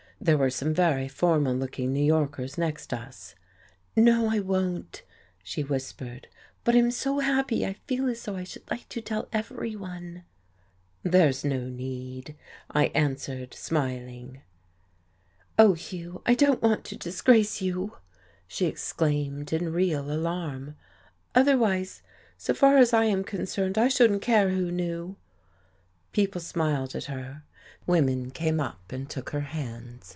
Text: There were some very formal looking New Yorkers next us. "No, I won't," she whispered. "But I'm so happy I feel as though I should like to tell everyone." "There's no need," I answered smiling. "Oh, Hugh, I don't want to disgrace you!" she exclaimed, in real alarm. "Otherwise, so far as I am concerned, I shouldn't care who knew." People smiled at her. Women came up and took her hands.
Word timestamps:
There 0.23 0.37
were 0.37 0.51
some 0.51 0.71
very 0.71 1.07
formal 1.07 1.55
looking 1.55 1.93
New 1.93 2.03
Yorkers 2.03 2.55
next 2.55 2.93
us. 2.93 3.33
"No, 3.95 4.29
I 4.29 4.39
won't," 4.39 5.01
she 5.41 5.63
whispered. 5.63 6.27
"But 6.63 6.75
I'm 6.75 6.91
so 6.91 7.17
happy 7.21 7.65
I 7.65 7.73
feel 7.87 8.07
as 8.07 8.23
though 8.23 8.35
I 8.35 8.43
should 8.43 8.69
like 8.69 8.87
to 8.89 9.01
tell 9.01 9.27
everyone." 9.33 10.23
"There's 11.01 11.43
no 11.43 11.67
need," 11.67 12.35
I 12.69 12.91
answered 12.93 13.55
smiling. 13.55 14.43
"Oh, 15.57 15.73
Hugh, 15.73 16.21
I 16.27 16.35
don't 16.35 16.61
want 16.61 16.83
to 16.85 16.95
disgrace 16.95 17.59
you!" 17.59 17.97
she 18.47 18.67
exclaimed, 18.67 19.51
in 19.51 19.73
real 19.73 20.11
alarm. 20.11 20.75
"Otherwise, 21.33 22.03
so 22.37 22.53
far 22.53 22.77
as 22.77 22.93
I 22.93 23.05
am 23.05 23.23
concerned, 23.23 23.75
I 23.75 23.87
shouldn't 23.87 24.21
care 24.21 24.51
who 24.51 24.69
knew." 24.71 25.15
People 26.11 26.41
smiled 26.41 26.93
at 26.93 27.05
her. 27.05 27.41
Women 27.87 28.29
came 28.29 28.59
up 28.59 28.91
and 28.91 29.09
took 29.09 29.31
her 29.31 29.41
hands. 29.55 30.09